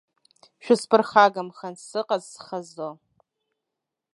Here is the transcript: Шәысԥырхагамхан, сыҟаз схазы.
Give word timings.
Шәысԥырхагамхан, 0.63 1.75
сыҟаз 1.87 2.23
схазы. 2.33 2.89